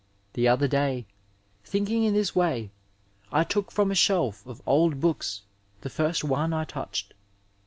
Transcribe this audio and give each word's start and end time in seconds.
The 0.33 0.47
other 0.47 0.67
day, 0.67 1.05
thinking 1.63 2.03
in 2.05 2.15
this 2.15 2.35
way, 2.35 2.71
I 3.31 3.43
took 3.43 3.71
from 3.71 3.91
a 3.91 3.93
shelf 3.93 4.43
of 4.47 4.59
old 4.65 4.99
books 4.99 5.43
the 5.81 5.91
first 5.91 6.23
one 6.23 6.53
I 6.53 6.65
touched. 6.65 7.13